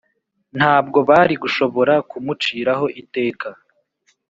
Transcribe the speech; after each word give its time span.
Ntabwo 0.57 0.99
bari 1.09 1.35
gushobora 1.43 1.93
kumuciraho 2.09 2.85
iteka 3.01 3.47